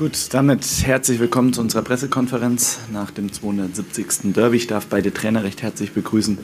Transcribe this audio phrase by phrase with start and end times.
[0.00, 4.32] Gut, damit herzlich willkommen zu unserer Pressekonferenz nach dem 270.
[4.32, 4.56] Derby.
[4.56, 6.38] Ich darf beide Trainer recht herzlich begrüßen.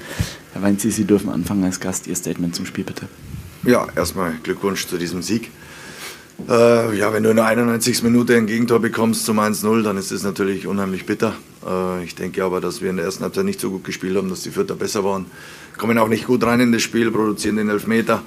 [0.52, 2.06] Herr Weinzieh, Sie dürfen anfangen als Gast.
[2.06, 3.08] Ihr Statement zum Spiel bitte.
[3.64, 5.50] Ja, erstmal Glückwunsch zu diesem Sieg.
[6.46, 8.02] Äh, ja, wenn du in der 91.
[8.02, 11.32] Minute ein Gegentor bekommst zum 1-0, dann ist das natürlich unheimlich bitter.
[11.66, 14.28] Äh, ich denke aber, dass wir in der ersten Halbzeit nicht so gut gespielt haben,
[14.28, 15.24] dass die Vierter besser waren.
[15.78, 18.22] Kommen auch nicht gut rein in das Spiel, produzieren den Elfmeter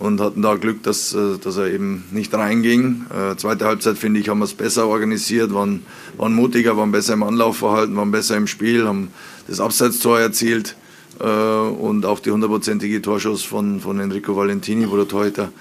[0.00, 3.04] und hatten da Glück, dass, äh, dass er eben nicht reinging.
[3.14, 5.82] Äh, zweite Halbzeit, finde ich, haben wir es besser organisiert, waren,
[6.16, 9.10] waren mutiger, waren besser im Anlaufverhalten, waren besser im Spiel, haben
[9.46, 10.74] das Abseitstor erzielt
[11.20, 15.52] äh, und auch die hundertprozentige Torschuss von, von Enrico Valentini, wo der Torhüter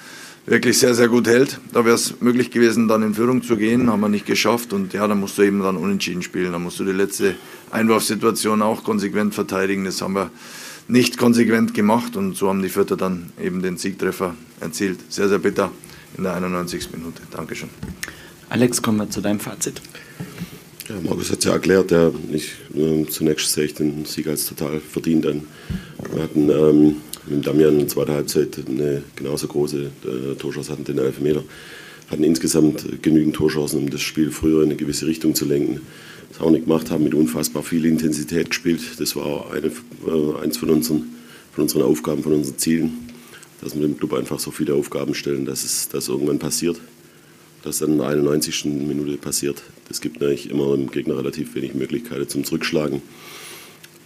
[0.46, 1.60] wirklich sehr, sehr gut hält.
[1.74, 4.94] Da wäre es möglich gewesen, dann in Führung zu gehen, haben wir nicht geschafft und
[4.94, 6.54] ja, dann musst du eben dann unentschieden spielen.
[6.54, 7.36] Dann musst du die letzte
[7.72, 9.84] Einwurfsituation auch konsequent verteidigen.
[9.84, 10.32] Das haben wir
[10.90, 15.00] nicht konsequent gemacht und so haben die Vierter dann eben den Siegtreffer erzielt.
[15.10, 15.72] Sehr, sehr bitter
[16.18, 16.92] in der 91.
[16.92, 17.22] Minute.
[17.32, 17.70] Dankeschön.
[18.50, 19.82] Alex, kommen wir zu deinem Fazit.
[20.90, 24.48] Ja, Markus hat es ja erklärt, ja, ich, äh, zunächst sehe ich den Sieg als
[24.48, 25.44] total verdient an.
[26.12, 26.96] Wir hatten ähm,
[27.28, 31.44] mit Damian in der zweiten Halbzeit eine genauso große äh, Torchance, hatten den Elfmeter,
[32.10, 35.82] hatten insgesamt genügend Torchancen, um das Spiel früher in eine gewisse Richtung zu lenken
[36.30, 38.82] das auch nicht gemacht haben, mit unfassbar viel Intensität gespielt.
[39.00, 41.10] Das war eine, äh, eins von unseren,
[41.52, 43.10] von unseren Aufgaben, von unseren Zielen,
[43.62, 46.80] dass wir dem Club einfach so viele Aufgaben stellen, dass es dass irgendwann passiert.
[47.64, 48.66] Dass dann in der 91.
[48.66, 49.62] Minute passiert.
[49.90, 53.02] Das gibt natürlich immer dem Gegner relativ wenig Möglichkeiten zum Zurückschlagen.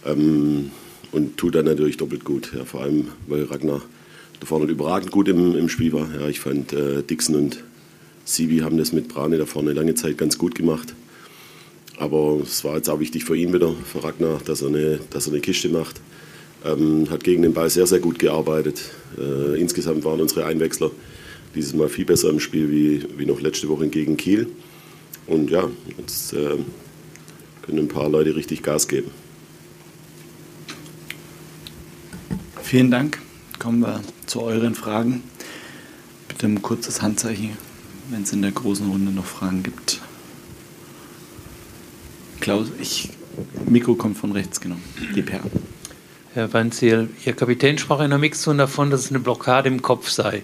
[0.04, 0.70] Ähm,
[1.12, 2.50] und tut dann natürlich doppelt gut.
[2.56, 3.82] Ja, vor allem, weil Ragnar
[4.40, 6.08] da vorne überragend gut im, im Spiel war.
[6.18, 7.62] Ja, ich fand, äh, Dixon und
[8.24, 10.94] Sibi haben das mit Brane da vorne lange Zeit ganz gut gemacht.
[11.98, 15.26] Aber es war jetzt auch wichtig für ihn wieder, für Ragnar, dass er eine, dass
[15.26, 16.00] er eine Kiste macht.
[16.64, 18.80] Ähm, hat gegen den Ball sehr, sehr gut gearbeitet.
[19.18, 20.90] Äh, insgesamt waren unsere Einwechsler
[21.54, 24.48] dieses Mal viel besser im Spiel wie, wie noch letzte Woche gegen Kiel.
[25.26, 26.56] Und ja, jetzt äh,
[27.62, 29.10] können ein paar Leute richtig Gas geben.
[32.62, 33.20] Vielen Dank.
[33.58, 35.22] Kommen wir zu euren Fragen.
[36.28, 37.56] Bitte ein kurzes Handzeichen,
[38.10, 40.00] wenn es in der großen Runde noch Fragen gibt.
[42.40, 43.10] Klaus, ich,
[43.66, 44.82] Mikro kommt von rechts genommen.
[45.14, 45.40] Die Per.
[46.34, 50.10] Herr Weinziel, Ihr Kapitän sprach in der Mixzone davon, dass es eine Blockade im Kopf
[50.10, 50.42] sei.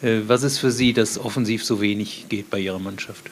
[0.00, 3.30] Äh, was ist für Sie, dass offensiv so wenig geht bei Ihrer Mannschaft?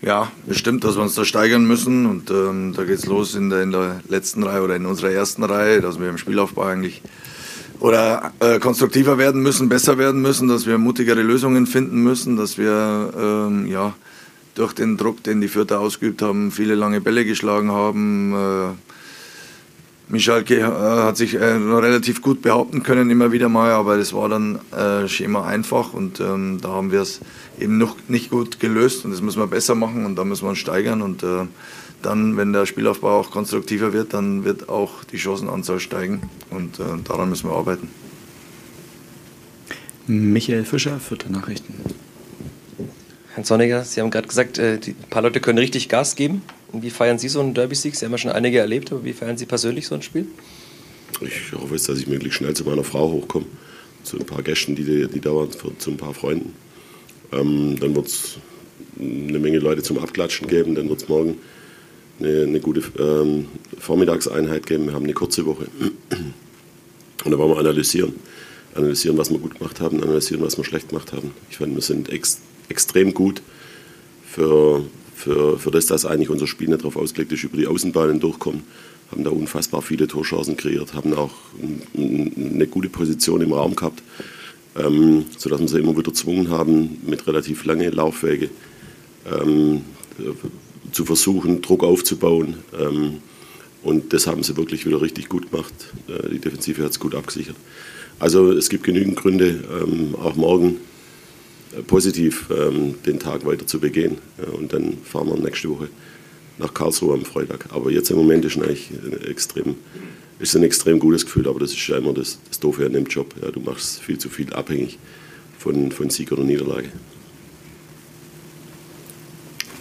[0.00, 2.06] Ja, es stimmt, dass wir uns da steigern müssen.
[2.06, 5.10] Und ähm, da geht es los in der, in der letzten Reihe oder in unserer
[5.10, 7.02] ersten Reihe, dass wir im Spielaufbau eigentlich
[7.80, 12.58] oder äh, konstruktiver werden müssen, besser werden müssen, dass wir mutigere Lösungen finden müssen, dass
[12.58, 13.94] wir ähm, ja,
[14.54, 18.34] durch den Druck, den die Vierter ausgeübt haben, viele lange Bälle geschlagen haben.
[18.34, 18.74] Äh,
[20.10, 24.28] Michalke äh, hat sich äh, relativ gut behaupten können, immer wieder mal, aber das war
[24.28, 27.20] dann äh, Schema einfach und ähm, da haben wir es
[27.60, 30.50] eben noch nicht gut gelöst und das müssen wir besser machen und da müssen wir
[30.50, 31.46] uns steigern und äh,
[32.02, 36.84] dann, wenn der Spielaufbau auch konstruktiver wird, dann wird auch die Chancenanzahl steigen und äh,
[37.04, 37.88] daran müssen wir arbeiten.
[40.06, 41.74] Michael Fischer, Vierte Nachrichten.
[43.34, 46.42] Herr Sonniger, Sie haben gerade gesagt, äh, die, ein paar Leute können richtig Gas geben.
[46.72, 47.94] Und wie feiern Sie so einen Derby-Sieg?
[47.94, 50.26] Sie haben ja schon einige erlebt, aber wie feiern Sie persönlich so ein Spiel?
[51.20, 53.46] Ich hoffe jetzt, dass ich möglichst schnell zu meiner Frau hochkomme,
[54.02, 56.54] zu ein paar Gästen, die, die da waren, zu ein paar Freunden.
[57.32, 58.38] Ähm, dann wird es
[58.98, 61.38] eine Menge Leute zum Abklatschen geben, dann wird es morgen
[62.20, 63.46] eine, eine gute ähm,
[63.78, 64.86] Vormittagseinheit geben.
[64.86, 65.66] Wir haben eine kurze Woche.
[67.24, 68.14] Und da wollen wir analysieren.
[68.74, 71.32] Analysieren, was wir gut gemacht haben, analysieren, was wir schlecht gemacht haben.
[71.50, 73.40] Ich fand, wir sind ex extrem gut
[74.26, 74.84] für,
[75.16, 78.62] für, für das, dass eigentlich unser Spiel nicht darauf ausgelegt ist, über die Außenbahnen durchkommen.
[79.10, 81.32] Haben da unfassbar viele Torchancen kreiert, haben auch
[81.96, 84.02] eine gute Position im Raum gehabt,
[84.76, 88.50] ähm, sodass wir sie immer wieder gezwungen haben, mit relativ langen Laufwege
[89.32, 89.80] ähm,
[90.92, 92.56] zu versuchen, Druck aufzubauen.
[92.78, 93.18] Ähm,
[93.82, 95.72] und das haben sie wirklich wieder richtig gut gemacht.
[96.08, 97.56] Äh, die Defensive hat es gut abgesichert.
[98.18, 100.78] Also es gibt genügend Gründe, ähm, auch morgen
[101.76, 104.18] äh, positiv ähm, den Tag weiter zu begehen.
[104.38, 105.88] Ja, und dann fahren wir nächste Woche
[106.58, 107.66] nach Karlsruhe am Freitag.
[107.70, 109.76] Aber jetzt im Moment ist, eigentlich ein extrem,
[110.40, 113.06] ist ein extrem gutes Gefühl, aber das ist ja immer das, das Doofe an dem
[113.06, 113.34] Job.
[113.40, 114.98] Ja, du machst viel zu viel abhängig
[115.58, 116.88] von, von Sieg oder Niederlage.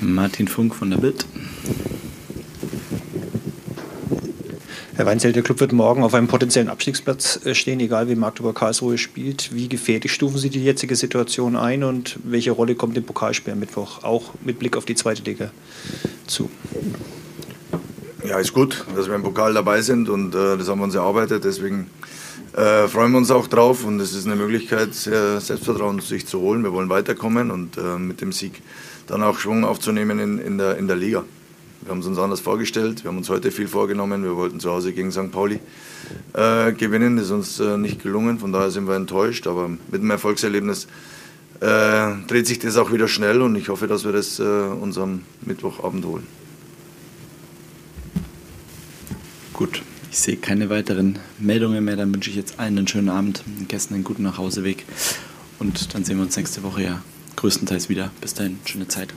[0.01, 1.25] Martin Funk von der Bild.
[4.95, 8.55] Herr Weinzell, der Club wird morgen auf einem potenziellen Abstiegsplatz äh, stehen, egal wie Magdeburg
[8.55, 9.53] Karlsruhe spielt.
[9.53, 13.59] Wie gefährlich stufen Sie die jetzige Situation ein und welche Rolle kommt dem Pokalspiel am
[13.59, 15.51] Mittwoch auch mit Blick auf die zweite Liga
[16.25, 16.49] zu?
[18.27, 20.95] Ja, ist gut, dass wir im Pokal dabei sind und äh, das haben wir uns
[20.95, 21.43] erarbeitet.
[21.43, 21.91] Deswegen
[22.53, 26.63] äh, freuen wir uns auch drauf und es ist eine Möglichkeit, Selbstvertrauen sich zu holen.
[26.63, 28.63] Wir wollen weiterkommen und äh, mit dem Sieg
[29.07, 31.23] dann auch Schwung aufzunehmen in, in, der, in der Liga.
[31.81, 34.69] Wir haben es uns anders vorgestellt, wir haben uns heute viel vorgenommen, wir wollten zu
[34.69, 35.31] Hause gegen St.
[35.31, 35.59] Pauli
[36.33, 40.01] äh, gewinnen, das ist uns äh, nicht gelungen, von daher sind wir enttäuscht, aber mit
[40.01, 40.87] dem Erfolgserlebnis
[41.61, 44.97] äh, dreht sich das auch wieder schnell und ich hoffe, dass wir das äh, uns
[44.97, 46.27] am Mittwochabend holen.
[49.53, 49.81] Gut,
[50.11, 51.95] ich sehe keine weiteren Meldungen mehr.
[51.95, 54.85] Dann wünsche ich jetzt allen einen schönen Abend, gestern einen guten Nachhauseweg.
[55.57, 57.01] Und dann sehen wir uns nächste Woche ja
[57.37, 58.11] größtenteils wieder.
[58.19, 59.13] Bis dahin, schöne Zeit.